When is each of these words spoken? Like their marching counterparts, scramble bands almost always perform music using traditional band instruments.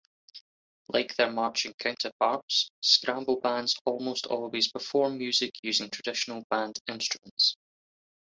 Like 0.87 1.13
their 1.13 1.31
marching 1.31 1.75
counterparts, 1.75 2.71
scramble 2.81 3.39
bands 3.39 3.79
almost 3.85 4.25
always 4.25 4.67
perform 4.71 5.19
music 5.19 5.51
using 5.61 5.91
traditional 5.91 6.43
band 6.49 6.79
instruments. 6.87 7.55